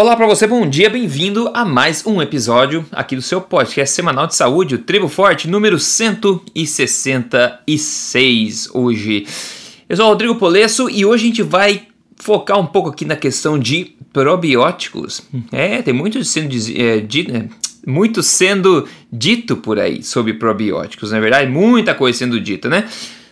[0.00, 4.26] Olá para você, bom dia, bem-vindo a mais um episódio aqui do seu podcast semanal
[4.26, 9.26] de saúde, o Tribo Forte, número 166 hoje.
[9.86, 11.82] Eu sou o Rodrigo Polesso e hoje a gente vai
[12.16, 15.20] focar um pouco aqui na questão de probióticos.
[15.52, 17.04] É, tem muito sendo, é, é,
[17.86, 22.88] muito sendo dito por aí sobre probióticos, na é verdade, muita coisa sendo dita, né?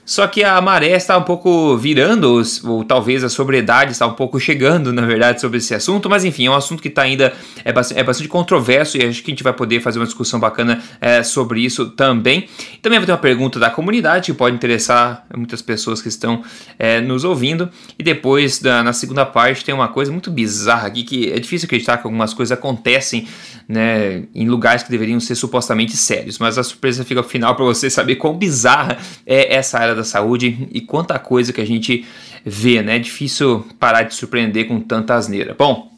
[0.09, 4.14] Só que a maré está um pouco virando, ou, ou, talvez a sobriedade está um
[4.14, 7.34] pouco chegando, na verdade, sobre esse assunto, mas enfim, é um assunto que está ainda
[7.62, 10.41] é bastante, é bastante controverso e acho que a gente vai poder fazer uma discussão
[10.41, 12.48] bacana é, sobre isso também.
[12.80, 16.43] Também vai ter uma pergunta da comunidade que pode interessar muitas pessoas que estão
[16.79, 17.68] é, nos ouvindo.
[17.98, 21.66] E depois, da, na segunda parte, tem uma coisa muito bizarra aqui que é difícil
[21.66, 23.29] acreditar que algumas coisas acontecem
[23.68, 27.66] né, em lugares que deveriam ser supostamente sérios, mas a surpresa fica ao final para
[27.66, 28.96] você saber quão bizarra
[29.27, 32.05] é essa área da saúde e quanta coisa que a gente
[32.45, 32.97] vê, né?
[32.97, 35.55] É difícil parar de surpreender com tanta asneira.
[35.59, 35.91] Bom,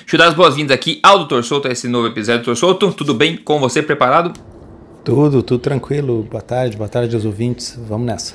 [0.00, 1.42] deixa eu dar as boas-vindas aqui ao Dr.
[1.42, 2.44] Souto, a esse novo episódio.
[2.44, 2.56] Dr.
[2.56, 3.82] Souto, tudo bem com você?
[3.82, 4.32] Preparado?
[5.04, 6.26] Tudo, tudo tranquilo.
[6.30, 7.78] Boa tarde, boa tarde aos ouvintes.
[7.88, 8.34] Vamos nessa.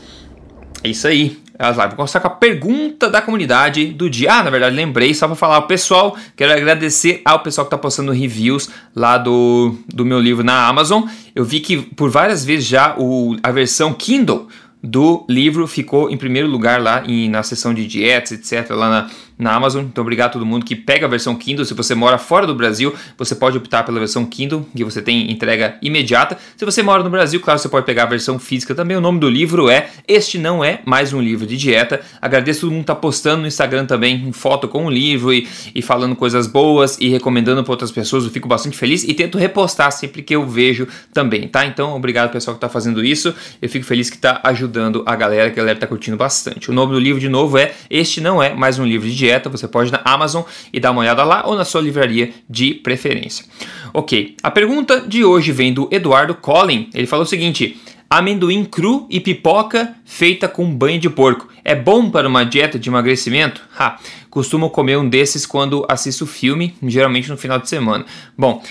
[0.84, 1.38] É isso aí.
[1.60, 4.34] Lá, vou começar com a pergunta da comunidade do dia.
[4.34, 7.78] Ah, na verdade, lembrei, só para falar ao pessoal, quero agradecer ao pessoal que está
[7.78, 11.04] postando reviews lá do, do meu livro na Amazon.
[11.36, 14.48] Eu vi que por várias vezes já o, a versão Kindle
[14.84, 19.10] do livro ficou em primeiro lugar lá em, na seção de dietas, etc., lá na,
[19.42, 19.86] na Amazon.
[19.86, 21.66] Então, obrigado a todo mundo que pega a versão Kindle.
[21.66, 25.32] Se você mora fora do Brasil, você pode optar pela versão Kindle, que você tem
[25.32, 26.38] entrega imediata.
[26.56, 28.96] Se você mora no Brasil, claro, você pode pegar a versão física também.
[28.96, 32.02] O nome do livro é Este Não É Mais Um Livro de Dieta.
[32.22, 35.82] Agradeço todo mundo que está postando no Instagram também foto com o livro e, e
[35.82, 38.26] falando coisas boas e recomendando para outras pessoas.
[38.26, 41.66] Eu fico bastante feliz e tento repostar sempre que eu vejo também, tá?
[41.66, 43.34] Então, obrigado pessoal que está fazendo isso.
[43.60, 46.70] Eu fico feliz que está ajudando a galera, que a galera está curtindo bastante.
[46.70, 49.31] O nome do livro, de novo, é Este Não É Mais Um Livro de Dieta
[49.40, 52.74] você pode ir na Amazon e dar uma olhada lá ou na sua livraria de
[52.74, 53.46] preferência.
[53.94, 56.90] Ok, a pergunta de hoje vem do Eduardo Collin.
[56.94, 61.48] Ele falou o seguinte: amendoim cru e pipoca feita com banho de porco.
[61.64, 63.62] É bom para uma dieta de emagrecimento?
[63.78, 63.98] Ha,
[64.30, 68.06] costumo comer um desses quando assisto filme, geralmente no final de semana.
[68.38, 68.62] Bom,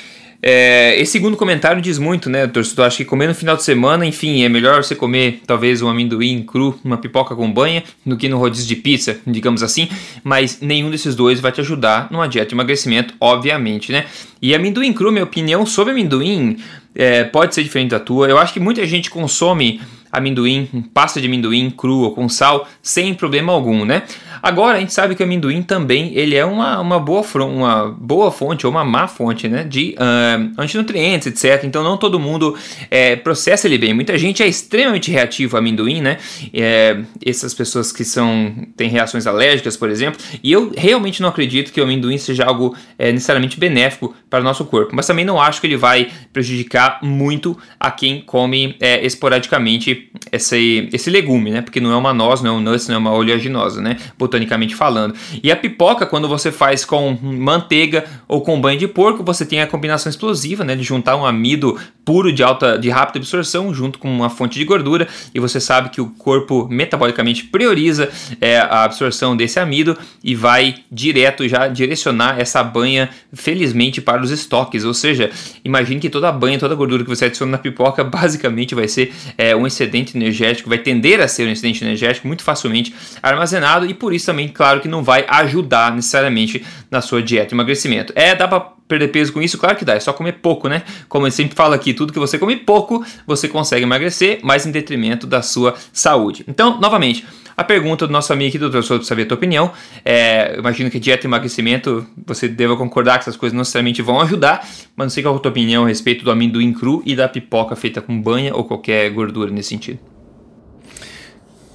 [0.43, 2.87] é, esse segundo comentário diz muito, né, torcedor?
[2.87, 6.43] Acho que comer no final de semana, enfim, é melhor você comer talvez um amendoim
[6.43, 9.89] cru, uma pipoca com banha, do que no rodízio de pizza, digamos assim.
[10.25, 14.07] Mas nenhum desses dois vai te ajudar numa dieta de emagrecimento, obviamente, né?
[14.41, 16.57] E amendoim cru, minha opinião sobre amendoim
[16.95, 18.29] é, pode ser diferente da tua.
[18.29, 19.81] Eu acho que muita gente consome
[20.13, 24.03] amendoim, pasta de amendoim cru ou com sal, sem problema algum, né?
[24.43, 28.31] Agora a gente sabe que o amendoim também ele é uma, uma, boa, uma boa
[28.31, 31.65] fonte ou uma má fonte né, de uh, antinutrientes, etc.
[31.65, 32.57] Então não todo mundo
[32.91, 33.93] é, processa ele bem.
[33.93, 36.19] Muita gente é extremamente reativo ao amendoim, né?
[36.55, 40.21] É, essas pessoas que são têm reações alérgicas, por exemplo.
[40.43, 44.45] E eu realmente não acredito que o amendoim seja algo é, necessariamente benéfico para o
[44.45, 44.95] nosso corpo.
[44.95, 50.00] Mas também não acho que ele vai prejudicar muito a quem come é, esporadicamente
[50.31, 51.63] esse, esse legume, né?
[51.63, 53.97] Porque não é uma noz, não é um nuts, não é uma oleaginosa, né?
[54.19, 55.15] botanicamente falando.
[55.43, 59.61] E a pipoca, quando você faz com manteiga ou com banho de porco, você tem
[59.61, 63.99] a combinação explosiva, né, de juntar um amido puro de alta, de rápida absorção junto
[63.99, 68.85] com uma fonte de gordura e você sabe que o corpo metabolicamente prioriza é, a
[68.85, 74.95] absorção desse amido e vai direto já direcionar essa banha felizmente para os estoques, ou
[74.95, 75.31] seja,
[75.65, 78.89] imagine que toda a banha, toda a gordura que você adiciona na pipoca basicamente vai
[78.89, 83.87] ser é, um excedente energético, vai tender a ser um excedente energético muito facilmente armazenado
[83.87, 88.13] e por isso também, claro que não vai ajudar necessariamente na sua dieta emagrecimento.
[88.17, 89.57] É, dá para perder peso com isso?
[89.57, 90.83] Claro que dá, é só comer pouco, né?
[91.09, 94.71] Como eu sempre falo aqui, tudo que você come pouco, você consegue emagrecer, mas em
[94.71, 96.45] detrimento da sua saúde.
[96.49, 97.25] Então, novamente,
[97.57, 99.73] a pergunta do nosso amigo aqui, doutor Souto, saber a tua opinião.
[100.05, 104.21] É, imagino que dieta e emagrecimento, você deva concordar que essas coisas não necessariamente vão
[104.21, 104.67] ajudar,
[104.97, 107.29] mas não sei qual é a tua opinião a respeito do amendoim cru e da
[107.29, 109.99] pipoca feita com banha ou qualquer gordura nesse sentido.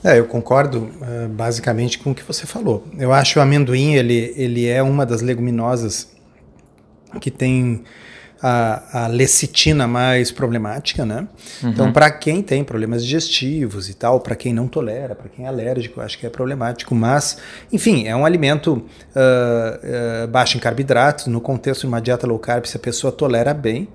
[0.03, 2.85] É, eu concordo uh, basicamente com o que você falou.
[2.97, 6.15] Eu acho o amendoim, ele, ele é uma das leguminosas
[7.19, 7.83] que tem
[8.41, 11.27] a, a lecitina mais problemática, né?
[11.63, 11.69] Uhum.
[11.69, 15.47] Então, para quem tem problemas digestivos e tal, para quem não tolera, para quem é
[15.47, 16.93] alérgico, acho que é problemático.
[16.93, 17.37] Mas,
[17.71, 21.27] enfim, é um alimento uh, uh, baixo em carboidratos.
[21.27, 23.87] No contexto de uma dieta low carb, se a pessoa tolera bem,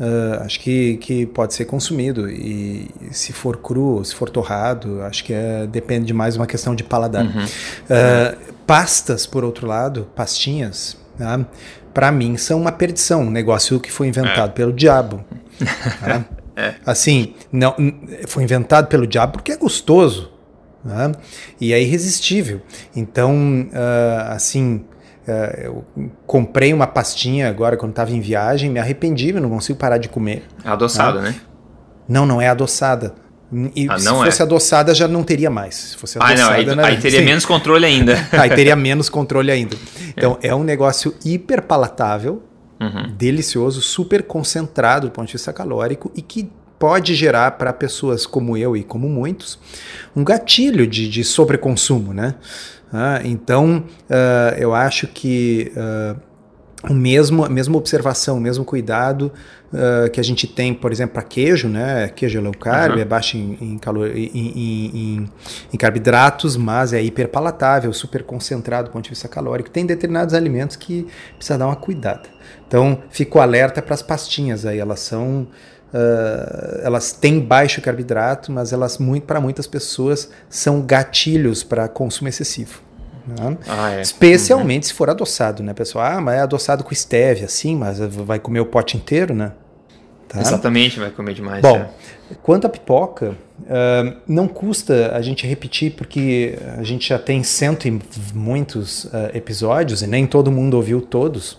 [0.00, 5.24] Uh, acho que, que pode ser consumido e se for cru, se for torrado, acho
[5.24, 7.24] que é, depende de mais uma questão de paladar.
[7.24, 7.44] Uhum.
[7.44, 11.44] Uh, pastas, por outro lado, pastinhas, tá?
[11.92, 14.52] para mim são uma perdição, um negócio que foi inventado é.
[14.52, 15.24] pelo diabo.
[16.00, 16.24] Tá?
[16.56, 16.74] é.
[16.86, 17.74] Assim, não,
[18.26, 20.30] foi inventado pelo diabo porque é gostoso
[20.84, 21.12] né?
[21.60, 22.60] e é irresistível.
[22.94, 24.84] Então, uh, assim,
[25.28, 25.84] Uh, eu
[26.26, 30.42] comprei uma pastinha agora quando estava em viagem, me arrependi, não consigo parar de comer.
[30.64, 31.34] Adoçada, né?
[32.08, 33.14] Não, não é adoçada.
[33.74, 34.44] E Ah, se fosse é?
[34.44, 35.74] adoçada já não teria mais.
[35.74, 36.84] Se fosse Ah, adoçada, não, aí, né?
[36.84, 37.24] aí teria Sim.
[37.24, 38.14] menos controle ainda.
[38.32, 39.74] Aí teria menos controle ainda.
[40.16, 42.42] Então é, um negócio hiper palatável,
[42.80, 43.12] Uhum.
[43.16, 46.48] delicioso, super concentrado do ponto de vista calórico e que
[46.78, 49.58] pode gerar para pessoas como eu e como muitos
[50.14, 52.36] um gatilho de, de sobreconsumo, né?
[52.92, 56.14] Ah, então ah, eu acho que ah,
[56.88, 59.32] o mesmo, a mesma observação, o mesmo cuidado
[59.74, 62.08] ah, que a gente tem, por exemplo, para queijo, né?
[62.08, 63.00] Queijo é low carb, Uhum.
[63.00, 65.28] é baixo em, em, calor, em, em-
[65.72, 69.70] em- carboidratos, mas é hiperpalatável, super concentrado do ponto de vista calórico.
[69.70, 72.28] Tem determinados alimentos que precisa dar uma cuidada.
[72.66, 75.48] Então, fico alerta para as pastinhas aí, elas são.
[75.92, 82.28] ah, elas têm baixo carboidrato, mas elas, muito, para muitas pessoas, são gatilhos para consumo
[82.28, 82.82] excessivo.
[83.28, 83.58] Né?
[83.66, 84.00] Ah, é.
[84.00, 86.04] Especialmente se for adoçado, né, pessoal?
[86.04, 89.52] Ah, mas é adoçado com stevia, sim, mas vai comer o pote inteiro, né?
[90.28, 90.40] Tá?
[90.40, 91.62] Exatamente, vai comer demais.
[91.62, 91.88] Bom, é.
[92.42, 93.34] quanto à pipoca,
[93.68, 97.98] ah, não custa a gente repetir, porque a gente já tem cento e
[98.34, 101.58] muitos ah, episódios e nem todo mundo ouviu todos.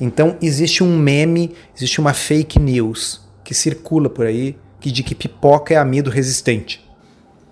[0.00, 5.14] Então, existe um meme, existe uma fake news que circula por aí que de que
[5.14, 6.84] pipoca é amido resistente.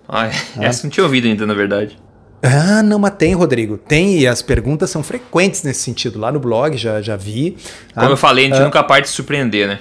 [0.07, 0.31] Ah, é.
[0.65, 1.97] Essa eu não tinha ouvido ainda, na verdade.
[2.45, 3.77] Ah, não, mas tem, Rodrigo.
[3.77, 6.19] Tem, e as perguntas são frequentes nesse sentido.
[6.19, 7.57] Lá no blog já, já vi.
[7.93, 9.79] Como Ah, eu falei, a gente ah, nunca parte de surpreender, né?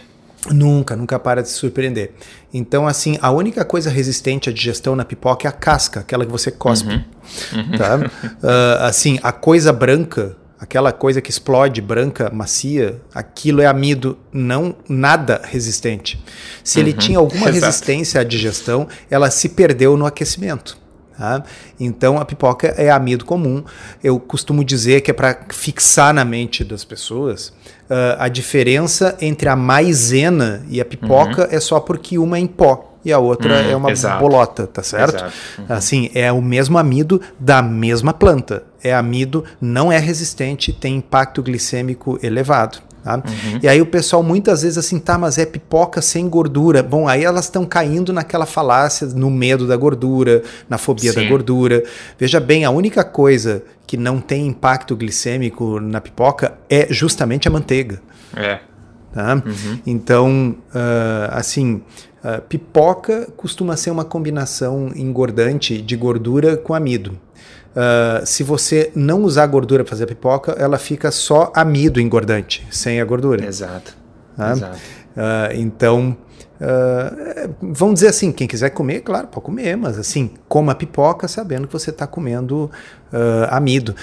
[0.50, 2.12] Nunca, nunca para de se surpreender.
[2.52, 6.30] Então, assim, a única coisa resistente à digestão na pipoca é a casca, aquela que
[6.32, 7.02] você cospe.
[7.78, 7.98] Tá?
[8.42, 14.76] Ah, assim, a coisa branca, aquela coisa que explode, branca, macia, aquilo é amido, não
[14.86, 16.22] nada resistente.
[16.62, 17.64] Se ele tinha alguma Exato.
[17.66, 20.76] resistência à digestão, ela se perdeu no aquecimento.
[21.16, 21.42] Tá?
[21.78, 23.64] Então a pipoca é amido comum.
[24.02, 27.52] Eu costumo dizer que é para fixar na mente das pessoas
[27.88, 32.46] ah, a diferença entre a maisena e a pipoca é só porque uma é em
[32.46, 34.18] pó e a outra Hum, é uma exato.
[34.18, 35.22] bolota, tá certo?
[35.58, 35.66] Uhum.
[35.68, 38.62] Assim, é o mesmo amido da mesma planta.
[38.82, 42.78] É amido, não é resistente, tem impacto glicêmico elevado.
[43.04, 43.16] Tá?
[43.16, 43.58] Uhum.
[43.62, 46.82] E aí o pessoal muitas vezes assim, tá, mas é pipoca sem gordura.
[46.82, 51.28] Bom, aí elas estão caindo naquela falácia, no medo da gordura, na fobia da Sim.
[51.28, 51.84] gordura.
[52.18, 57.50] Veja bem, a única coisa que não tem impacto glicêmico na pipoca é justamente a
[57.50, 58.00] manteiga.
[58.34, 58.60] É.
[59.12, 59.40] Tá?
[59.86, 61.82] Então, ah, assim,
[62.22, 67.20] ah, pipoca costuma ser uma combinação engordante de gordura com amido.
[67.74, 72.66] Ah, se você não usar gordura para fazer a pipoca, ela fica só amido engordante,
[72.70, 73.44] sem a gordura.
[73.44, 73.96] Exato.
[74.36, 74.52] tá?
[74.52, 74.78] Exato.
[75.16, 76.16] Ah, então,
[76.60, 81.66] é, vamos dizer assim, quem quiser comer, claro, pode comer, mas assim, coma pipoca sabendo
[81.66, 82.70] que você está comendo
[83.50, 83.94] amido.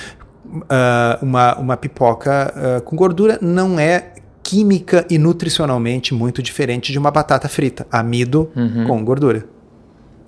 [1.21, 4.13] Uma, uma pipoca com gordura não é
[4.43, 7.87] química e nutricionalmente muito diferente de uma batata frita.
[7.89, 8.51] Amido
[8.85, 9.45] com gordura.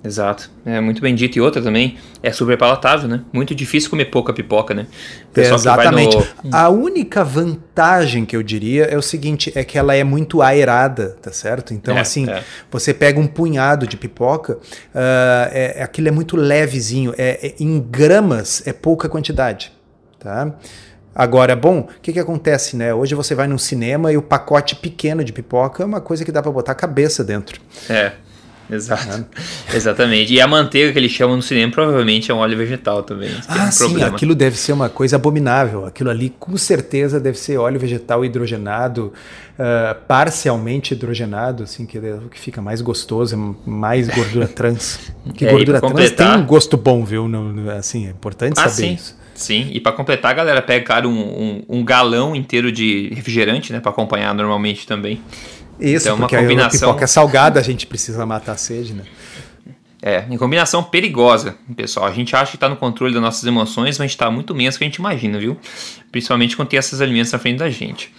[0.04, 0.50] Exato.
[0.66, 1.38] É muito bem dito.
[1.38, 3.22] E outra também, é super palatável, né?
[3.32, 4.86] Muito difícil comer pouca pipoca, né?
[5.32, 6.14] Pessoal Exatamente.
[6.44, 10.42] no- A única vantagem que eu diria é o seguinte, é que ela é muito
[10.42, 11.72] aerada, tá certo?
[11.72, 12.42] Então, É, assim, é.
[12.70, 14.58] você pega um punhado de pipoca,
[14.94, 19.72] é, é- aquilo é muito levezinho, é, é- em gramas é pouca quantidade,
[20.18, 20.52] tá?
[21.14, 22.92] Agora, bom, o que, que acontece, né?
[22.92, 26.32] Hoje você vai num cinema e o pacote pequeno de pipoca é uma coisa que
[26.32, 27.60] dá para botar a cabeça dentro.
[27.88, 28.12] É,
[28.70, 29.24] exato.
[29.74, 30.32] Exatamente.
[30.32, 33.28] E a manteiga que eles chamam no cinema provavelmente é um óleo vegetal também.
[33.28, 34.16] que é Ah, um sim, problema.
[34.16, 35.84] aquilo deve ser uma coisa abominável.
[35.86, 39.12] Aquilo ali, com certeza, deve ser óleo vegetal hidrogenado,
[39.58, 44.98] ah, parcialmente hidrogenado, assim, que, é o que fica mais gostoso, é mais gordura trans.
[45.24, 47.28] Porque É, gordura trans tem um gosto bom, viu?
[47.28, 48.94] Não- assim, é importante Ah, saber sim.
[48.94, 49.24] isso.
[49.34, 53.72] Sim, e pra completar, a galera pega, cara, um, um, um galão inteiro de refrigerante,
[53.72, 53.80] né?
[53.80, 55.20] Pra acompanhar normalmente também.
[55.80, 58.52] Isso, Então, é uma porque aí a combinação- pipoca é salgada, a gente precisa matar
[58.52, 59.04] a sede, né?
[60.02, 62.04] É, em combinação perigosa, pessoal.
[62.06, 64.78] A gente acha que tá no controle das nossas emoções, mas tá muito menos do
[64.78, 65.58] que a gente imagina, viu?
[66.12, 68.12] Principalmente quando tem esses alimentos na frente da gente.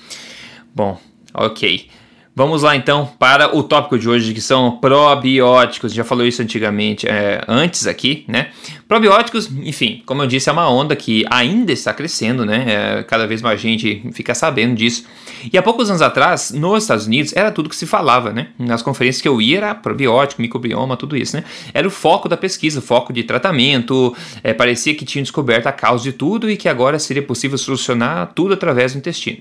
[0.74, 1.00] Bom,
[1.34, 1.88] ok.
[2.38, 5.94] Vamos lá então para o tópico de hoje, que são probióticos.
[5.94, 8.50] Já falou isso antigamente, é, antes aqui, né?
[8.90, 12.66] Probióticos, enfim, como eu disse, é uma onda que ainda está crescendo, né?
[12.68, 15.06] É, cada vez mais gente fica sabendo disso.
[15.52, 18.50] E há poucos anos atrás, nos Estados Unidos, era tudo que se falava, né?
[18.60, 21.44] Nas conferências que eu ia era probiótico, microbioma, tudo isso, né?
[21.74, 24.14] Era o foco da pesquisa, o foco de tratamento.
[24.44, 28.34] é, parecia que tinham descoberto a causa de tudo e que agora seria possível solucionar
[28.36, 29.38] tudo através do intestino.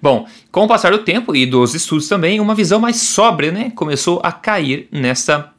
[0.00, 3.72] Bom, com o passar do tempo e dos estudos também, uma visão mais sóbria, né?
[3.74, 5.52] Começou a cair nessa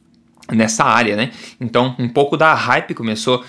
[0.52, 1.30] nessa área, né?
[1.60, 3.44] Então, um pouco da hype começou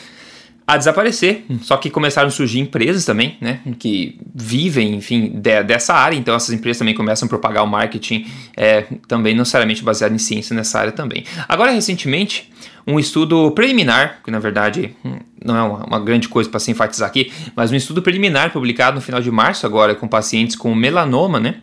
[0.72, 1.44] a desaparecer.
[1.62, 6.16] Só que começaram a surgir empresas também, né, que vivem, enfim, de, dessa área.
[6.16, 10.18] Então essas empresas também começam a propagar o marketing, é, também não necessariamente baseado em
[10.18, 11.26] ciência nessa área também.
[11.48, 12.50] Agora, recentemente,
[12.86, 17.08] um estudo preliminar, que na verdade hum, não é uma, grande coisa para se enfatizar
[17.08, 21.40] aqui, mas um estudo preliminar publicado no final de março agora com pacientes com melanoma,
[21.40, 21.56] né,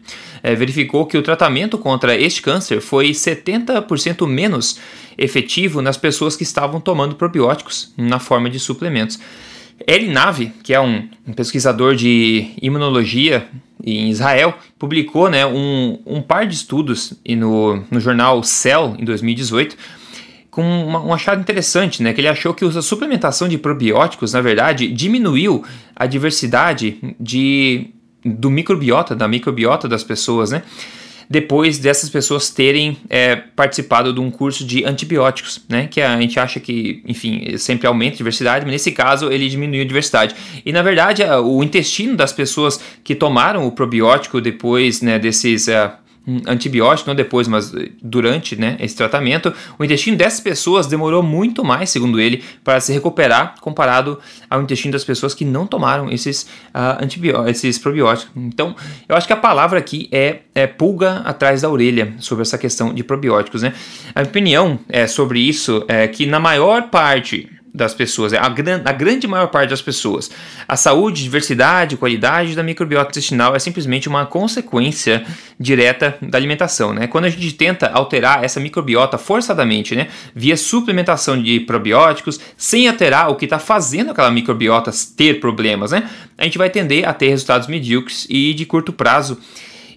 [0.42, 4.78] é, verificou que o tratamento contra este câncer foi 70% menos
[5.16, 9.18] efetivo nas pessoas que estavam tomando probióticos na forma de suplementos.
[9.86, 13.46] Eli Nave, que é um, um pesquisador de imunologia
[13.84, 19.76] em Israel, publicou né, um, um par de estudos no, no jornal Cell em 2018
[20.50, 22.12] com uma, um achado interessante, né?
[22.12, 25.64] Que ele achou que a suplementação de probióticos, na verdade, diminuiu
[25.94, 27.90] a diversidade de,
[28.24, 30.62] do microbiota, da microbiota das pessoas, né?
[31.30, 35.86] Depois dessas pessoas terem é, participado de um curso de antibióticos, né?
[35.86, 39.82] Que a gente acha que, enfim, sempre aumenta a diversidade, mas nesse caso ele diminuiu
[39.82, 40.34] a diversidade.
[40.64, 45.68] E na verdade, o intestino das pessoas que tomaram o probiótico depois né, desses.
[45.68, 46.07] Uh,
[46.46, 51.90] antibiótico, não depois, mas durante né, esse tratamento, o intestino dessas pessoas demorou muito mais,
[51.90, 54.18] segundo ele, para se recuperar comparado
[54.48, 58.30] ao intestino das pessoas que não tomaram esses, uh, esses probióticos.
[58.36, 58.74] Então,
[59.08, 62.92] eu acho que a palavra aqui é, é, pulga atrás da orelha sobre essa questão
[62.92, 63.62] de probióticos.
[63.62, 63.72] Né?
[64.14, 68.80] A opinião é, sobre isso é que, na maior parte das pessoas, é a, gran
[68.84, 70.30] a grande maior parte das pessoas.
[70.66, 75.24] A saúde, diversidade, qualidade da microbiota intestinal é simplesmente uma consequência
[75.58, 77.06] direta da alimentação, né?
[77.06, 83.30] Quando a gente tenta alterar essa microbiota forçadamente, né, via suplementação de probióticos, sem alterar
[83.30, 87.28] o que está fazendo aquela microbiota ter problemas, né, a gente vai tender a ter
[87.28, 89.38] resultados medíocres e de curto prazo.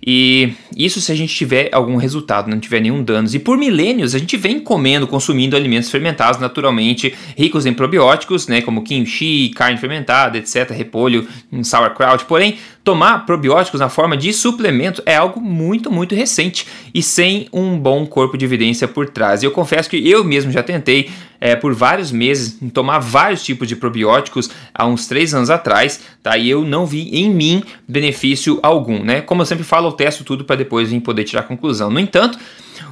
[0.06, 3.36] E isso se a gente tiver algum resultado, não tiver nenhum danos.
[3.36, 8.62] E por milênios a gente vem comendo, consumindo alimentos fermentados naturalmente, ricos em probióticos, né,
[8.62, 11.28] como kimchi, carne fermentada, etc, repolho,
[11.64, 12.26] sauerkraut.
[12.26, 17.78] Porém, tomar probióticos na forma de suplemento é algo muito, muito recente e sem um
[17.78, 19.44] bom corpo de evidência por trás.
[19.44, 21.10] E eu confesso que eu mesmo já tentei
[21.42, 26.38] é, por vários meses tomar vários tipos de probióticos há uns três anos atrás, tá?
[26.38, 29.22] E eu não vi em mim benefício algum, né?
[29.22, 31.90] Como eu sempre falo, eu testo tudo para depois vir poder tirar conclusão.
[31.90, 32.38] No entanto,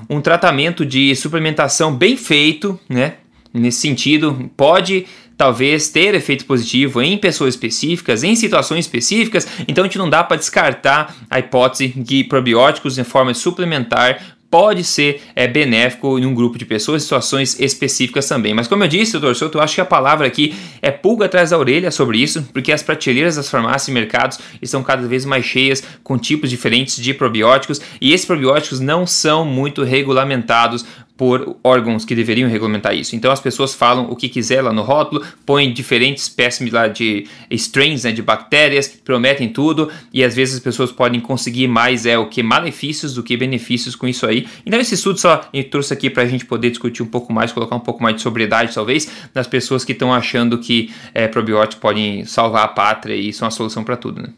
[0.10, 3.14] um tratamento de suplementação bem feito, né?
[3.54, 5.06] Nesse sentido, pode
[5.38, 10.22] talvez ter efeito positivo em pessoas específicas, em situações específicas, então a gente não dá
[10.22, 16.34] para descartar a hipótese que probióticos em forma suplementar pode ser é, benéfico em um
[16.34, 18.54] grupo de pessoas, situações específicas também.
[18.54, 21.52] Mas como eu disse, doutor Souto, eu acho que a palavra aqui é pulga atrás
[21.52, 25.46] da orelha sobre isso, porque as prateleiras das farmácias e mercados estão cada vez mais
[25.46, 30.86] cheias com tipos diferentes de probióticos e esses probióticos não são muito regulamentados
[31.20, 33.14] por órgãos que deveriam regulamentar isso.
[33.14, 37.28] Então as pessoas falam o que quiser lá no rótulo, põem diferentes espécimes lá de
[37.52, 42.18] strains, né, de bactérias, prometem tudo e às vezes as pessoas podem conseguir mais é
[42.18, 44.48] o que malefícios do que benefícios com isso aí.
[44.66, 47.76] Então esse estudo só trouxe aqui para a gente poder discutir um pouco mais, colocar
[47.76, 52.24] um pouco mais de sobriedade talvez nas pessoas que estão achando que é, probióticos podem
[52.24, 54.22] salvar a pátria e são a solução para tudo.
[54.22, 54.30] Né?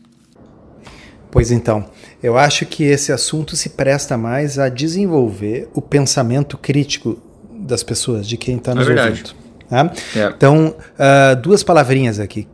[1.32, 1.86] Pois então,
[2.22, 7.18] eu acho que esse assunto se presta mais a desenvolver o pensamento crítico
[7.50, 9.34] das pessoas, de quem está nos é ouvindo.
[9.70, 9.92] Tá?
[10.16, 10.26] É.
[10.26, 12.48] Então, uh, duas palavrinhas aqui.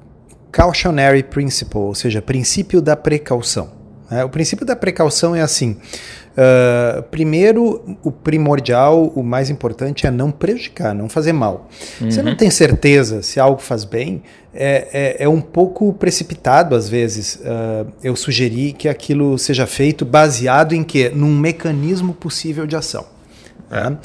[0.51, 3.72] Cautionary principle, ou seja, princípio da precaução.
[4.10, 4.24] Né?
[4.24, 5.77] O princípio da precaução é assim:
[6.38, 11.67] Uh, primeiro, o primordial, o mais importante é não prejudicar, não fazer mal.
[12.00, 12.12] Uhum.
[12.12, 14.22] Você não tem certeza se algo faz bem,
[14.53, 17.36] é, é, é um pouco precipitado às vezes.
[17.38, 21.12] Uh, eu sugeri que aquilo seja feito baseado em quê?
[21.13, 23.16] Num mecanismo possível de ação.
[23.69, 23.97] Né?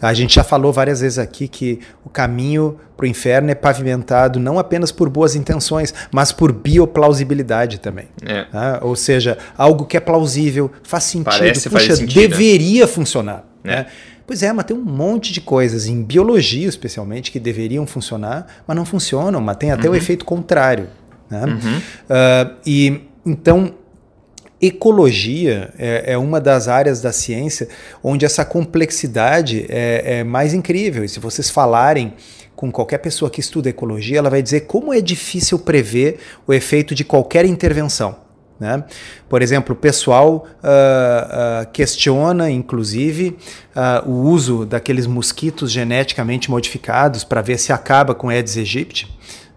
[0.00, 4.38] A gente já falou várias vezes aqui que o caminho para o inferno é pavimentado
[4.38, 8.08] não apenas por boas intenções, mas por bioplausibilidade também.
[8.22, 8.46] É.
[8.52, 8.78] Né?
[8.82, 12.20] Ou seja, algo que é plausível, faz sentido, Parece, puxa, faz sentido.
[12.20, 13.44] deveria funcionar.
[13.64, 13.68] É.
[13.68, 13.86] Né?
[14.26, 18.76] Pois é, mas tem um monte de coisas, em biologia especialmente, que deveriam funcionar, mas
[18.76, 19.94] não funcionam, mas tem até uhum.
[19.94, 20.88] o efeito contrário.
[21.28, 21.44] Né?
[21.46, 21.78] Uhum.
[21.78, 23.74] Uh, e então
[24.60, 27.68] ecologia é, é, uma das áreas da ciência
[28.02, 31.04] onde essa complexidade é, é, mais incrível.
[31.04, 32.14] E se vocês falarem
[32.54, 36.94] com qualquer pessoa que estuda ecologia, ela vai dizer como é difícil prever o efeito
[36.94, 38.16] de qualquer intervenção.
[38.60, 38.84] Né?
[39.26, 43.38] Por exemplo, o pessoal uh, uh, questiona, inclusive,
[43.74, 49.08] uh, o uso daqueles mosquitos geneticamente modificados para ver se acaba com Aedes aegypti.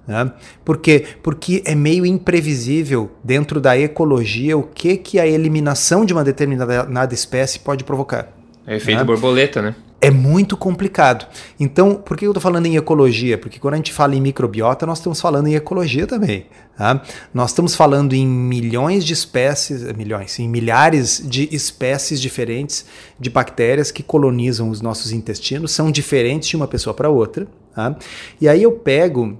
[0.08, 0.32] Né?
[0.66, 1.06] Por quê?
[1.22, 7.14] Porque é meio imprevisível dentro da ecologia o que, que a eliminação de uma determinada
[7.14, 8.30] espécie pode provocar.
[8.66, 9.04] É efeito né?
[9.04, 9.76] borboleta, né?
[10.04, 11.26] é muito complicado.
[11.58, 13.38] Então, por que eu estou falando em ecologia?
[13.38, 16.46] Porque quando a gente fala em microbiota, nós estamos falando em ecologia também.
[16.78, 17.02] Tá?
[17.34, 22.86] Nós estamos falando em milhões de espécies, milhões, em milhares de espécies diferentes
[23.18, 27.48] de bactérias que colonizam os nossos intestinos, são diferentes de uma pessoa para outra.
[27.74, 27.96] Tá?
[28.42, 29.40] E aí eu pego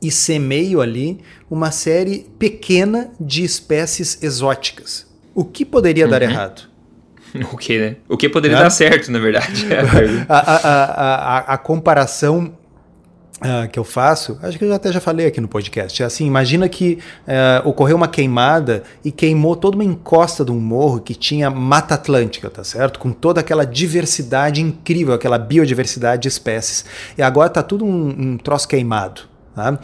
[0.00, 1.18] e semeio ali
[1.50, 5.06] uma série pequena de espécies exóticas.
[5.34, 6.10] O que poderia uhum.
[6.10, 6.62] dar errado?
[7.52, 7.96] O que, né?
[8.08, 8.60] O que poderia é?
[8.60, 9.66] dar certo, na verdade.
[10.26, 12.54] a, a, a, a, comparação
[13.36, 16.02] Uh, que eu faço, acho que eu até já falei aqui no podcast.
[16.02, 16.98] É assim, imagina que
[17.28, 21.96] uh, ocorreu uma queimada e queimou toda uma encosta de um morro que tinha Mata
[21.96, 22.98] Atlântica, tá certo?
[22.98, 26.86] Com toda aquela diversidade incrível, aquela biodiversidade de espécies.
[27.18, 29.35] E agora tá tudo um, um troço queimado.
[29.56, 29.78] Tá?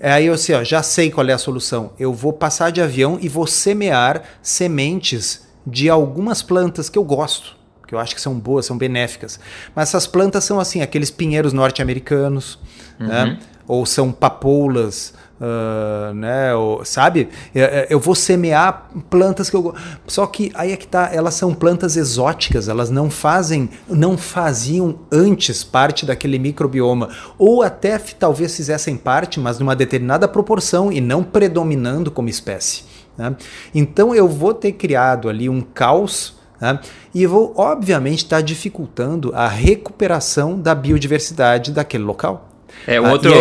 [0.00, 1.92] Aí eu assim, ó, já sei qual é a solução.
[1.98, 7.54] Eu vou passar de avião e vou semear sementes de algumas plantas que eu gosto,
[7.86, 9.38] que eu acho que são boas, são benéficas.
[9.74, 12.58] Mas essas plantas são assim, aqueles pinheiros norte-americanos,
[12.98, 13.24] né?
[13.24, 13.30] uhum.
[13.32, 13.38] né?
[13.66, 16.54] ou são papoulas, uh, né?
[16.54, 17.28] Ou, sabe?
[17.88, 19.74] Eu vou semear plantas que eu.
[20.06, 24.98] Só que aí é que tá, elas são plantas exóticas, elas não fazem, não faziam
[25.10, 31.22] antes parte daquele microbioma, ou até talvez fizessem parte, mas numa determinada proporção e não
[31.22, 32.84] predominando como espécie.
[33.16, 33.34] Né?
[33.74, 36.78] Então eu vou ter criado ali um caos né?
[37.14, 42.48] e vou, obviamente, estar tá dificultando a recuperação da biodiversidade daquele local.
[42.86, 43.32] É, um ah, outro.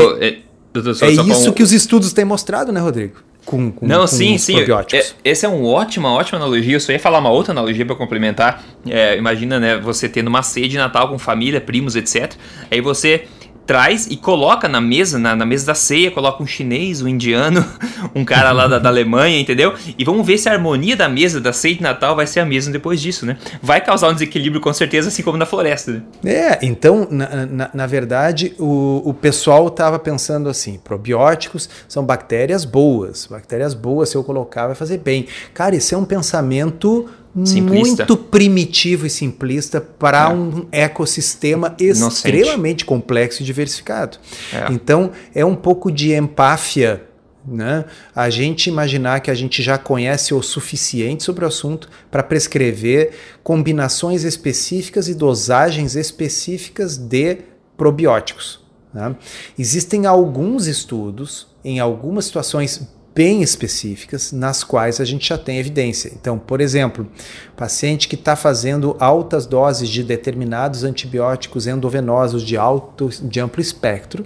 [1.01, 3.15] É, é, é isso que os estudos têm mostrado, né, Rodrigo?
[3.45, 4.57] Com, com, Não, com sim, sim.
[4.93, 6.75] É, esse é uma ótima, ótima analogia.
[6.75, 8.61] Eu só ia falar uma outra analogia para complementar.
[8.85, 12.33] É, imagina, né, você tendo uma ceia de Natal com família, primos, etc.
[12.69, 13.25] Aí você
[13.67, 17.63] traz e coloca na mesa, na, na, mesa da ceia, coloca um chinês, um indiano,
[18.15, 19.73] um cara lá da, da, Alemanha, entendeu?
[19.97, 22.45] E vamos ver se a harmonia da mesa da ceia de Natal vai ser a
[22.45, 23.37] mesma depois disso, né?
[23.61, 26.03] Vai causar um desequilíbrio com certeza, assim como na floresta.
[26.23, 26.31] Né?
[26.31, 32.63] É, então, na, na, na verdade, o, o pessoal estava pensando assim: probióticos são bactérias
[32.63, 33.27] boas.
[33.27, 35.27] Bactérias boas, se eu colocar, vai fazer bem.
[35.53, 37.09] Cara, isso é um pensamento
[37.45, 38.05] simplista.
[38.05, 40.33] muito primitivo e simplista para é.
[40.33, 44.17] um ecossistema extremamente complexo e diversificado.
[44.53, 44.71] É.
[44.71, 47.07] Então, é um pouco de empáfia
[47.47, 47.85] né?
[48.13, 53.11] A gente imaginar que a gente já conhece o suficiente sobre o assunto para prescrever
[53.41, 57.37] combinações específicas e dosagens específicas de
[57.77, 58.59] probióticos.
[58.93, 59.15] Né?
[59.57, 62.85] Existem alguns estudos em algumas situações
[63.17, 66.11] bem específicas nas quais a gente já tem evidência.
[66.13, 67.07] Então, por exemplo,
[67.55, 74.23] paciente que está fazendo altas doses de determinados antibióticos endovenosos de, alto, de amplo espectro,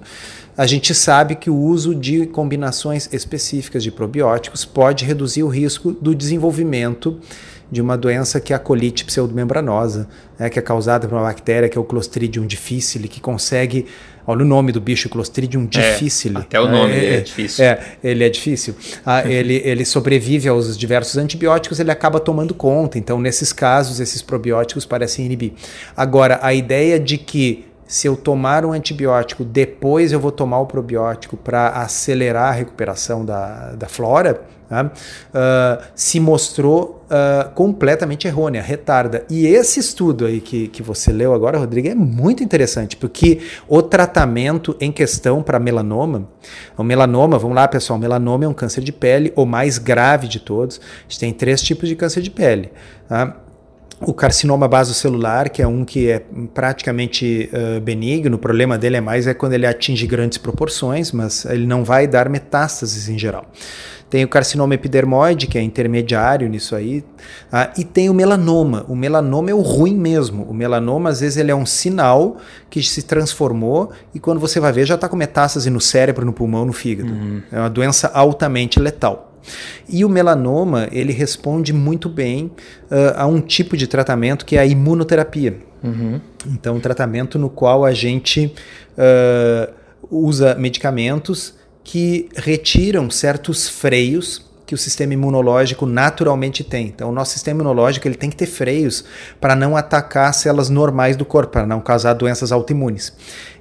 [0.57, 5.93] a gente sabe que o uso de combinações específicas de probióticos pode reduzir o risco
[5.93, 7.17] do desenvolvimento
[7.71, 11.69] de uma doença que é a colite pseudomembranosa, né, que é causada por uma bactéria
[11.69, 13.85] que é o Clostridium difficile, que consegue
[14.25, 16.37] Olha o nome do bicho, Clostridium difficile.
[16.37, 17.65] É, até o nome é, é difícil.
[17.65, 18.75] É, ele é difícil.
[19.05, 22.97] Ah, ele, ele sobrevive aos diversos antibióticos, ele acaba tomando conta.
[22.97, 25.53] Então, nesses casos, esses probióticos parecem inibir.
[25.95, 30.65] Agora, a ideia de que se eu tomar um antibiótico, depois eu vou tomar o
[30.65, 39.25] probiótico para acelerar a recuperação da, da flora, uh, se mostrou uh, completamente errônea, retarda.
[39.29, 43.81] E esse estudo aí que, que você leu agora, Rodrigo, é muito interessante, porque o
[43.81, 46.29] tratamento em questão para melanoma,
[46.77, 50.39] o melanoma, vamos lá pessoal, melanoma é um câncer de pele, o mais grave de
[50.39, 50.79] todos.
[50.79, 52.71] A gente tem três tipos de câncer de pele.
[53.09, 53.35] Tá?
[54.01, 59.01] O carcinoma basocelular, que é um que é praticamente uh, benigno, o problema dele é
[59.01, 63.45] mais é quando ele atinge grandes proporções, mas ele não vai dar metástases em geral.
[64.11, 67.01] Tem o carcinoma epidermoide, que é intermediário nisso aí.
[67.49, 68.85] Ah, e tem o melanoma.
[68.89, 70.43] O melanoma é o ruim mesmo.
[70.43, 72.35] O melanoma, às vezes, ele é um sinal
[72.69, 76.33] que se transformou e quando você vai ver, já está com metástase no cérebro, no
[76.33, 77.09] pulmão, no fígado.
[77.09, 77.41] Uhum.
[77.49, 79.30] É uma doença altamente letal.
[79.87, 84.59] E o melanoma, ele responde muito bem uh, a um tipo de tratamento que é
[84.59, 85.57] a imunoterapia.
[85.83, 86.21] Uhum.
[86.47, 88.53] Então, um tratamento no qual a gente
[88.97, 89.73] uh,
[90.09, 96.87] usa medicamentos que retiram certos freios que o sistema imunológico naturalmente tem.
[96.87, 99.03] Então, o nosso sistema imunológico ele tem que ter freios
[99.37, 103.11] para não atacar células normais do corpo, para não causar doenças autoimunes.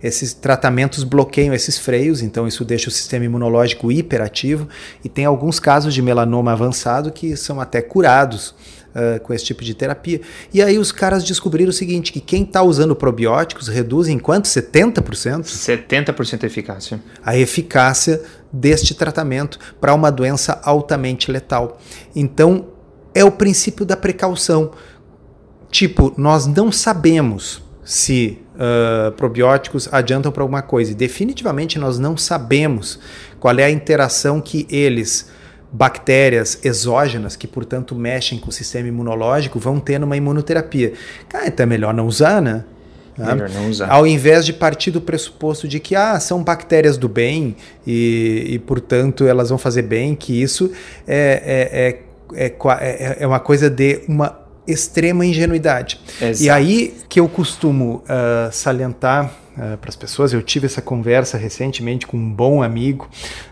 [0.00, 4.68] Esses tratamentos bloqueiam esses freios, então isso deixa o sistema imunológico hiperativo
[5.02, 8.54] e tem alguns casos de melanoma avançado que são até curados
[8.94, 10.20] uh, com esse tipo de terapia.
[10.52, 14.46] E aí os caras descobriram o seguinte, que quem está usando probióticos reduz em quanto?
[14.46, 15.44] 70%?
[15.44, 17.00] 70% eficácia.
[17.24, 18.22] A eficácia
[18.52, 21.80] deste tratamento para uma doença altamente letal.
[22.14, 22.68] Então,
[23.14, 24.72] é o princípio da precaução.
[25.70, 30.92] Tipo, nós não sabemos se uh, probióticos adiantam para alguma coisa.
[30.92, 32.98] E definitivamente nós não sabemos
[33.38, 35.28] qual é a interação que eles,
[35.72, 40.92] bactérias exógenas, que portanto mexem com o sistema imunológico, vão ter numa imunoterapia.
[41.28, 42.64] Cara, então é melhor não usar, né?
[43.16, 43.90] Melhor não usar.
[43.90, 47.56] Ao invés de partir do pressuposto de que ah, são bactérias do bem
[47.86, 50.72] e, e portanto elas vão fazer bem, que isso
[51.06, 52.00] é,
[52.32, 56.00] é, é, é, é uma coisa de uma extrema ingenuidade.
[56.20, 56.42] Exato.
[56.42, 61.36] E aí que eu costumo uh, salientar uh, para as pessoas, eu tive essa conversa
[61.36, 63.08] recentemente com um bom amigo,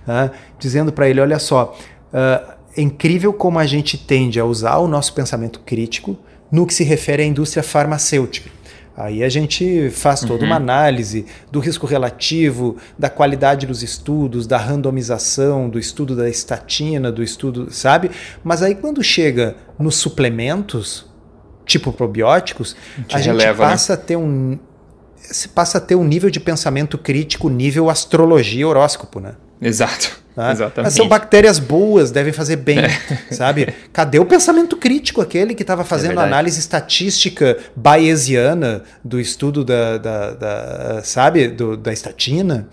[0.07, 1.77] uh, dizendo para ele: olha só,
[2.13, 6.17] é incrível como a gente tende a usar o nosso pensamento crítico
[6.51, 8.51] no que se refere à indústria farmacêutica.
[8.97, 10.47] Aí a gente faz toda uhum.
[10.47, 17.13] uma análise do risco relativo, da qualidade dos estudos, da randomização, do estudo da estatina,
[17.13, 18.11] do estudo, sabe?
[18.43, 21.07] Mas aí quando chega nos suplementos,
[21.65, 22.75] tipo probióticos,
[23.13, 23.71] a gente releva, né?
[23.71, 24.03] passa né?
[24.03, 24.59] a ter um
[25.55, 29.35] passa a ter um nível de pensamento crítico nível astrologia horóscopo, né?
[29.61, 30.19] Exato.
[30.39, 30.53] Tá?
[30.53, 30.95] Exatamente.
[30.95, 32.89] São bactérias boas, devem fazer bem, é.
[33.35, 33.75] sabe?
[33.93, 39.99] Cadê o pensamento crítico, aquele que estava fazendo é análise estatística bayesiana do estudo da,
[39.99, 42.69] da, da sabe, do, da estatina?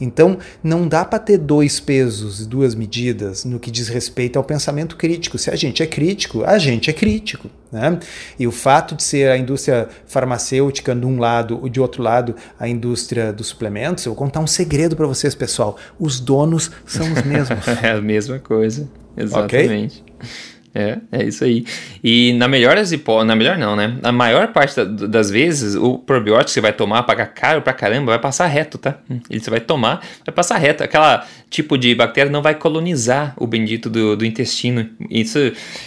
[0.00, 4.44] Então, não dá para ter dois pesos e duas medidas no que diz respeito ao
[4.44, 5.38] pensamento crítico.
[5.38, 7.50] Se a gente é crítico, a gente é crítico.
[7.70, 7.98] Né?
[8.38, 12.34] E o fato de ser a indústria farmacêutica de um lado ou de outro lado
[12.58, 15.76] a indústria dos suplementos, eu vou contar um segredo para vocês, pessoal.
[15.98, 17.66] Os donos são os mesmos.
[17.82, 18.88] é a mesma coisa.
[19.16, 20.04] Exatamente.
[20.18, 20.55] Okay?
[20.76, 21.64] É, é isso aí.
[22.04, 23.96] E na melhor das hipóteses, na melhor não, né?
[24.02, 27.72] Na maior parte da, das vezes, o probiótico que você vai tomar, pagar caro pra
[27.72, 28.98] caramba, vai passar reto, tá?
[29.30, 30.84] Ele você vai tomar, vai passar reto.
[30.84, 34.86] Aquela tipo de bactéria não vai colonizar o bendito do, do intestino.
[35.08, 35.38] Isso,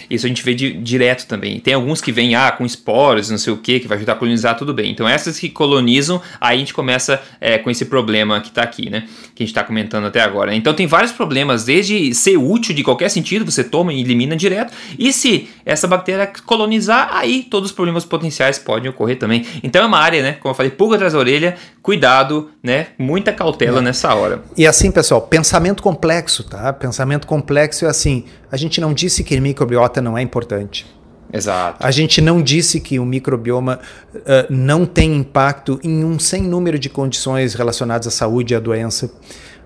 [0.08, 1.60] isso a gente vê de, direto também.
[1.60, 4.16] Tem alguns que vêm, ah, com esporos, não sei o que, que vai ajudar a
[4.16, 4.90] colonizar, tudo bem.
[4.90, 8.90] Então essas que colonizam, aí a gente começa é, com esse problema que tá aqui,
[8.90, 9.04] né?
[9.36, 10.52] Que a gente tá comentando até agora.
[10.52, 14.72] Então tem vários problemas, desde ser útil de qualquer sentido, você toma e elimina direto,
[14.98, 19.46] e se essa bactéria colonizar, aí todos os problemas potenciais podem ocorrer também.
[19.62, 20.32] Então é uma área, né?
[20.34, 22.88] Como eu falei, pulga atrás da orelha, cuidado, né?
[22.98, 23.82] Muita cautela é.
[23.82, 24.42] nessa hora.
[24.56, 26.72] E assim, pessoal, pensamento complexo, tá?
[26.72, 30.86] Pensamento complexo é assim: a gente não disse que microbiota não é importante.
[31.32, 31.84] Exato.
[31.84, 33.78] A gente não disse que o microbioma
[34.14, 38.60] uh, não tem impacto em um sem número de condições relacionadas à saúde e à
[38.60, 39.10] doença.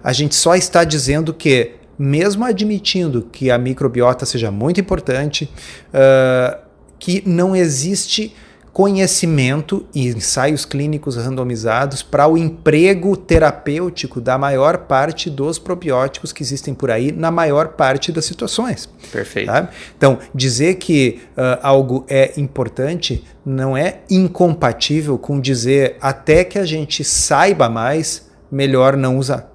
[0.03, 5.51] A gente só está dizendo que mesmo admitindo que a microbiota seja muito importante,
[5.89, 6.59] uh,
[6.99, 8.35] que não existe
[8.75, 16.43] conhecimento e ensaios clínicos randomizados para o emprego terapêutico da maior parte dos probióticos que
[16.43, 18.89] existem por aí, na maior parte das situações.
[19.13, 19.47] Perfeito.
[19.47, 19.71] Tá?
[19.97, 26.65] Então, dizer que uh, algo é importante não é incompatível com dizer até que a
[26.65, 29.54] gente saiba mais, melhor não usar.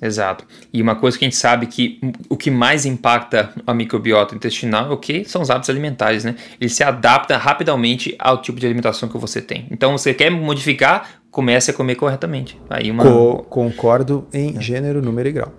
[0.00, 0.44] Exato.
[0.72, 4.90] E uma coisa que a gente sabe que o que mais impacta a microbiota intestinal
[4.90, 5.24] é o que?
[5.24, 6.36] São os hábitos alimentares, né?
[6.60, 9.66] Ele se adapta rapidamente ao tipo de alimentação que você tem.
[9.70, 12.58] Então, você quer modificar, comece a comer corretamente.
[12.70, 13.04] Aí uma...
[13.04, 15.52] Co concordo em gênero, número e grau.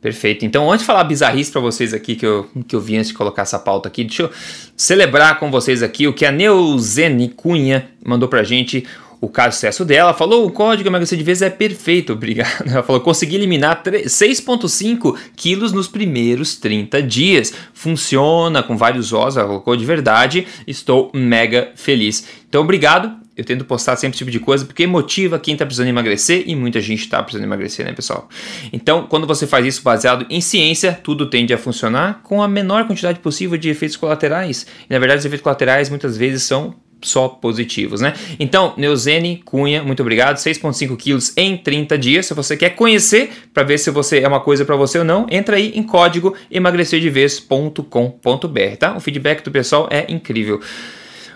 [0.00, 0.44] Perfeito.
[0.44, 3.14] Então, antes de falar bizarrice para vocês aqui, que eu, que eu vi antes de
[3.14, 4.30] colocar essa pauta aqui, deixa eu
[4.76, 8.86] celebrar com vocês aqui o que a Neuzene Cunha mandou pra gente
[9.20, 12.64] o caso sucesso dela, falou o código emagrecer de vez é perfeito, obrigado.
[12.66, 17.52] Ela falou, consegui eliminar 6,5 quilos nos primeiros 30 dias.
[17.72, 22.26] Funciona com vários ossos, ela colocou de verdade, estou mega feliz.
[22.48, 23.26] Então, obrigado.
[23.36, 26.56] Eu tento postar sempre esse tipo de coisa porque motiva quem está precisando emagrecer e
[26.56, 28.30] muita gente está precisando emagrecer, né, pessoal?
[28.72, 32.86] Então, quando você faz isso baseado em ciência, tudo tende a funcionar com a menor
[32.86, 34.66] quantidade possível de efeitos colaterais.
[34.88, 36.74] E, na verdade, os efeitos colaterais muitas vezes são
[37.06, 38.14] só positivos, né?
[38.38, 40.36] Então, Neuzene Cunha, muito obrigado.
[40.36, 42.26] 6,5 quilos em 30 dias.
[42.26, 45.26] Se você quer conhecer para ver se você é uma coisa para você ou não,
[45.30, 48.96] entra aí em código emagrecerdevez.com.br, tá?
[48.96, 50.60] O feedback do pessoal é incrível.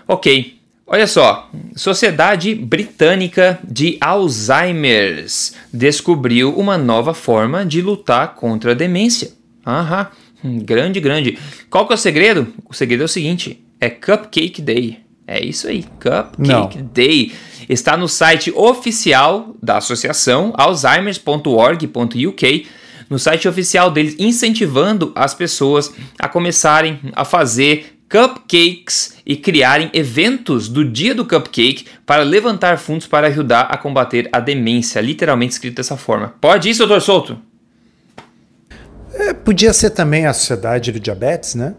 [0.07, 0.59] Ok.
[0.85, 9.31] Olha só, Sociedade Britânica de Alzheimer's descobriu uma nova forma de lutar contra a demência.
[9.65, 10.07] Aham,
[10.43, 11.39] grande, grande.
[11.69, 12.47] Qual que é o segredo?
[12.67, 14.99] O segredo é o seguinte: é Cupcake Day.
[15.33, 16.89] É isso aí, Cupcake Não.
[16.93, 17.31] Day.
[17.69, 22.67] Está no site oficial da associação alzheimers.org.uk,
[23.09, 30.67] no site oficial deles, incentivando as pessoas a começarem a fazer cupcakes e criarem eventos
[30.67, 35.77] do dia do cupcake para levantar fundos para ajudar a combater a demência, literalmente escrito
[35.77, 36.33] dessa forma.
[36.41, 37.39] Pode isso, doutor Souto?
[39.13, 41.73] É, podia ser também a Sociedade do Diabetes, né?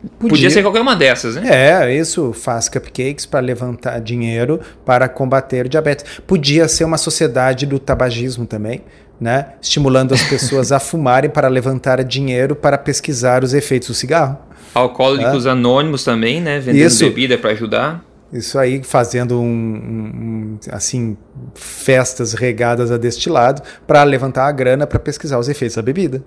[0.00, 1.42] Podia, Podia ser qualquer uma dessas, né?
[1.44, 6.04] É, isso faz cupcakes para levantar dinheiro para combater diabetes.
[6.26, 8.82] Podia ser uma sociedade do tabagismo também,
[9.20, 9.48] né?
[9.60, 14.38] Estimulando as pessoas a fumarem para levantar dinheiro para pesquisar os efeitos do cigarro.
[14.74, 15.50] Alcoólicos é.
[15.50, 16.60] anônimos também, né?
[16.60, 18.02] Vendendo isso, bebida para ajudar.
[18.32, 21.16] Isso aí fazendo um, um, assim
[21.54, 26.22] festas regadas a destilado para levantar a grana para pesquisar os efeitos da bebida.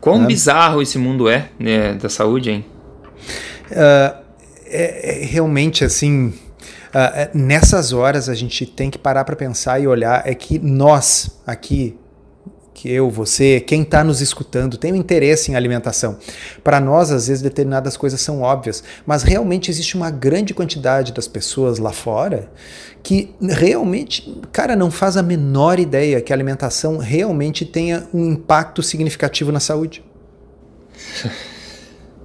[0.00, 0.26] Quão né?
[0.26, 2.64] bizarro esse mundo é né, da saúde, hein?
[3.70, 4.28] Uh,
[4.66, 6.32] é, é, realmente assim.
[6.88, 11.38] Uh, nessas horas a gente tem que parar para pensar e olhar é que nós
[11.46, 11.98] aqui
[12.78, 16.16] que eu, você, quem está nos escutando tem um interesse em alimentação.
[16.62, 21.26] Para nós, às vezes, determinadas coisas são óbvias, mas realmente existe uma grande quantidade das
[21.26, 22.48] pessoas lá fora
[23.02, 28.80] que realmente, cara, não faz a menor ideia que a alimentação realmente tenha um impacto
[28.80, 30.04] significativo na saúde.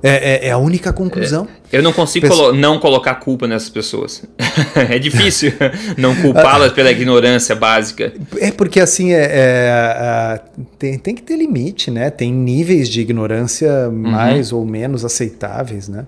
[0.06, 1.48] É, é, é, a única conclusão.
[1.72, 2.38] É, eu não consigo Pesso...
[2.38, 4.22] colo não colocar culpa nessas pessoas.
[4.76, 5.54] é difícil
[5.98, 8.12] não culpá-las pela ignorância básica.
[8.38, 10.42] É porque assim é, é
[10.78, 12.10] tem, tem que ter limite, né?
[12.10, 13.94] Tem níveis de ignorância uhum.
[13.94, 16.06] mais ou menos aceitáveis, né?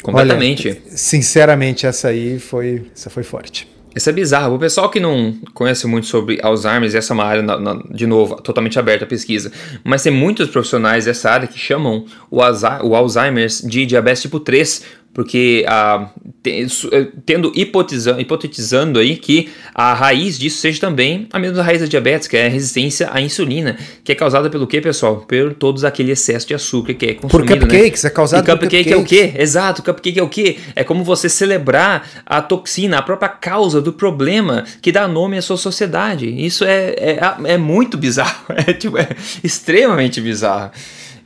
[0.00, 0.68] Completamente.
[0.68, 3.73] Olha, sinceramente, essa aí foi, essa foi forte.
[3.94, 4.56] Isso é bizarro.
[4.56, 8.06] O pessoal que não conhece muito sobre Alzheimer, essa é uma área, na, na, de
[8.06, 9.52] novo, totalmente aberta a pesquisa,
[9.84, 14.84] mas tem muitos profissionais dessa área que chamam o, o Alzheimer de diabetes tipo 3,
[15.14, 16.10] porque ah,
[16.44, 21.86] eh, tendo hipotetizando, hipotetizando aí que a raiz disso seja também a mesma raiz da
[21.86, 25.18] diabetes, que é a resistência à insulina, que é causada pelo que, pessoal?
[25.18, 28.10] Por todos aquele excesso de açúcar que é consumido, Por cupcakes, né?
[28.10, 29.32] é causado e por cupcake é o quê?
[29.38, 30.58] Exato, cupcake é o quê?
[30.74, 35.42] É como você celebrar a toxina, a própria causa do problema que dá nome à
[35.42, 36.26] sua sociedade.
[36.28, 39.08] Isso é, é, é muito bizarro, é, tipo, é
[39.44, 40.72] extremamente bizarro.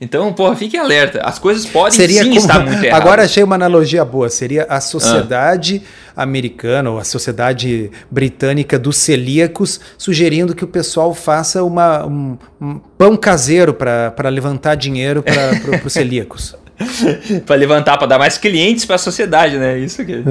[0.00, 1.20] Então, porra, fique alerta.
[1.22, 2.40] As coisas podem Seria sim como...
[2.40, 3.00] estar muito erradas.
[3.04, 4.28] Agora achei uma analogia boa.
[4.28, 5.82] Seria a sociedade
[6.16, 6.22] ah.
[6.22, 12.78] americana ou a sociedade britânica dos celíacos sugerindo que o pessoal faça uma, um, um
[12.96, 16.54] pão caseiro para levantar dinheiro para os celíacos.
[17.44, 19.78] para levantar, para dar mais clientes para a sociedade, né?
[19.78, 20.22] Isso que, é.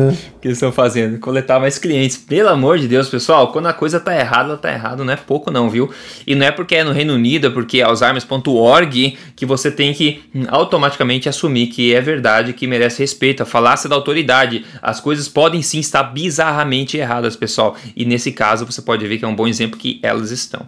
[0.42, 2.18] que eles estão fazendo, coletar mais clientes.
[2.18, 5.18] Pelo amor de Deus, pessoal, quando a coisa tá errada, ela tá errada, não é
[5.18, 5.92] pouco não, viu?
[6.26, 9.94] E não é porque é no Reino Unido, é porque é alzheimer.org que você tem
[9.94, 14.66] que hum, automaticamente assumir que é verdade, que merece respeito, a falácia da autoridade.
[14.82, 17.76] As coisas podem sim estar bizarramente erradas, pessoal.
[17.96, 20.68] E nesse caso, você pode ver que é um bom exemplo que elas estão.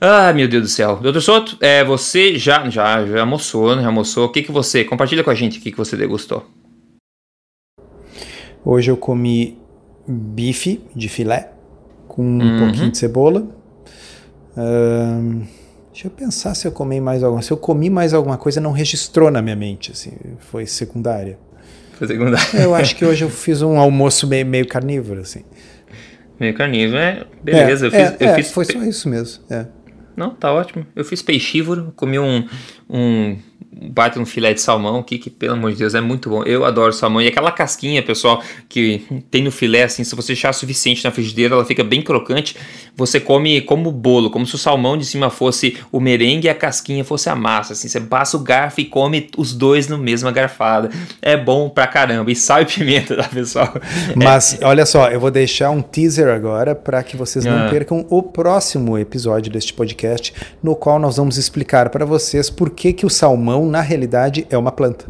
[0.00, 0.96] Ah, meu Deus do céu.
[0.96, 3.82] Doutor Soto, é, você já, já, já almoçou, né?
[3.82, 4.26] Já almoçou.
[4.26, 4.84] O que, que você.
[4.84, 6.46] Compartilha com a gente o que, que você degustou.
[8.64, 9.58] Hoje eu comi
[10.06, 11.52] bife de filé
[12.08, 12.58] com um uhum.
[12.58, 13.46] pouquinho de cebola.
[14.56, 15.46] Uh,
[15.92, 18.72] deixa eu pensar se eu comi mais alguma Se eu comi mais alguma coisa, não
[18.72, 21.38] registrou na minha mente, assim, foi secundária.
[21.92, 22.60] Foi secundária.
[22.60, 25.42] Eu acho que hoje eu fiz um almoço meio, meio carnívoro, assim.
[26.38, 27.24] Meio carnívoro, é?
[27.42, 28.00] Beleza, é, eu fiz.
[28.00, 28.50] É, eu é, fiz...
[28.50, 29.44] Foi só isso mesmo.
[29.48, 29.66] É.
[30.16, 30.86] Não, tá ótimo.
[30.96, 32.48] Eu fiz peixívoro, comi um,
[32.88, 33.36] um
[33.90, 36.42] bate um filé de salmão aqui, que pelo amor de Deus é muito bom.
[36.44, 37.20] Eu adoro salmão.
[37.20, 41.54] E aquela casquinha, pessoal, que tem no filé, assim, se você deixar suficiente na frigideira,
[41.54, 42.56] ela fica bem crocante.
[42.96, 46.54] Você come como bolo, como se o salmão de cima fosse o merengue e a
[46.54, 47.74] casquinha fosse a massa.
[47.74, 50.88] Assim, você passa o garfo e come os dois no mesma garfada.
[51.20, 52.30] É bom pra caramba.
[52.30, 53.74] E sal e pimenta, tá, pessoal?
[54.16, 54.64] Mas é.
[54.64, 57.68] olha só, eu vou deixar um teaser agora para que vocês não ah.
[57.68, 60.32] percam o próximo episódio deste podcast,
[60.62, 64.56] no qual nós vamos explicar para vocês por que, que o salmão na realidade, é
[64.56, 65.06] uma planta.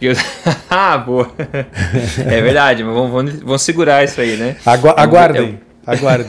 [0.70, 1.30] ah, boa.
[2.18, 4.56] é verdade, mas vamos, vamos, vamos, segurar isso aí, né?
[4.64, 6.26] Agu aguardem, aguardem.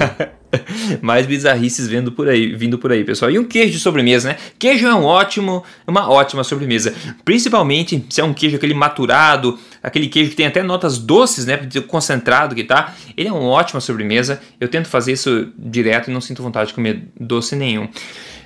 [1.01, 3.31] Mais bizarrices vindo por aí, vindo por aí, pessoal.
[3.31, 4.37] E um queijo de sobremesa, né?
[4.57, 6.93] Queijo é um ótimo, uma ótima sobremesa.
[7.23, 11.59] Principalmente se é um queijo aquele maturado, aquele queijo que tem até notas doces, né?
[11.87, 12.95] Concentrado que tá.
[13.15, 14.41] Ele é uma ótima sobremesa.
[14.59, 17.87] Eu tento fazer isso direto e não sinto vontade de comer doce nenhum.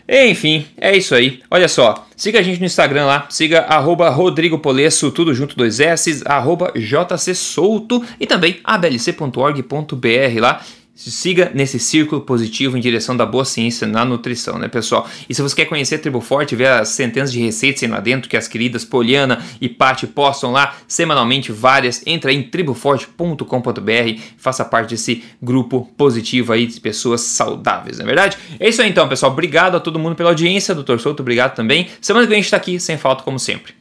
[0.07, 1.41] Enfim, é isso aí.
[1.49, 5.79] Olha só, siga a gente no Instagram lá, siga arroba Rodrigo Polesso, tudo junto, dois
[5.79, 10.61] S, arroba JC Souto e também ablc.org.br lá
[10.95, 15.07] siga nesse círculo positivo em direção da boa ciência na nutrição, né, pessoal?
[15.27, 17.99] E se você quer conhecer a Tribo Forte, ver as centenas de receitas aí lá
[17.99, 24.63] dentro que as queridas Poliana e Paty postam lá semanalmente várias, entra em triboforte.com.br, faça
[24.63, 28.37] parte desse grupo positivo aí de pessoas saudáveis, não é verdade?
[28.59, 29.31] É isso aí então, pessoal.
[29.31, 31.87] Obrigado a todo mundo pela audiência, doutor Souto, obrigado também.
[31.99, 33.73] Semana que vem a gente está aqui, sem falta, como sempre.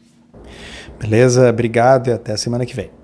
[0.99, 3.02] Beleza, obrigado e até a semana que vem.